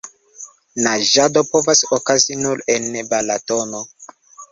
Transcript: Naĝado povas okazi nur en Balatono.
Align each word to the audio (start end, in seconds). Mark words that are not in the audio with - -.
Naĝado 0.85 1.43
povas 1.49 1.83
okazi 1.97 2.37
nur 2.39 2.63
en 2.77 2.89
Balatono. 3.13 3.83